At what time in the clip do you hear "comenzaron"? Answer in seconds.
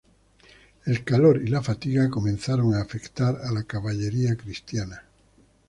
2.09-2.73